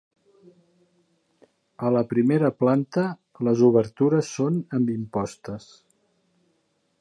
A 1.89 1.91
la 1.95 2.01
primera 2.13 2.51
planta 2.63 3.03
les 3.49 3.61
obertures 3.69 4.33
són 4.39 4.59
amb 4.79 4.91
impostes. 4.95 5.69